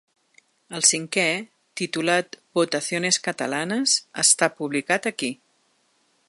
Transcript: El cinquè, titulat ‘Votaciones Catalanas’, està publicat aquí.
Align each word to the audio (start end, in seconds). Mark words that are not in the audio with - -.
El 0.77 0.85
cinquè, 0.91 1.25
titulat 1.81 2.39
‘Votaciones 2.61 3.21
Catalanas’, 3.29 3.95
està 4.25 4.51
publicat 4.63 5.11
aquí. 5.13 5.31